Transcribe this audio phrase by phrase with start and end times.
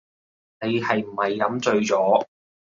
[0.61, 2.25] 你係咪飲醉咗